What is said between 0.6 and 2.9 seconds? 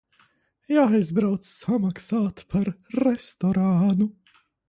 Jāaizbrauc samaksāt par